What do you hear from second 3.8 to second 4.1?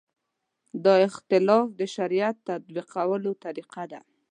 ده.